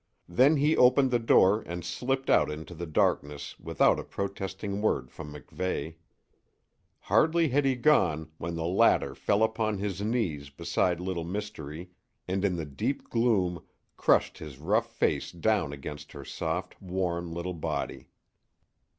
[0.27, 5.11] Then he opened the door and slipped out into the darkness without a protesting word
[5.11, 5.93] from MacVeigh.
[7.01, 11.91] Hardly had he gone when the latter fell upon his knees beside Little Mystery
[12.27, 13.61] and in the deep gloom
[13.95, 18.07] crushed his rough face down against her soft, warm little body.